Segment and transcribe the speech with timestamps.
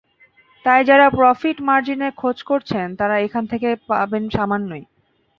[0.65, 4.83] তাই যাঁরা প্রফিট মার্জিনের খোঁজ করছেন, তাঁরা এখান থেকে পাবেন সামান্যই।